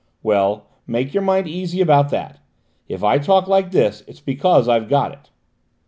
[0.23, 2.39] Well, make your mind easy about that;
[2.87, 5.29] if I talk like this, it's because I've got it."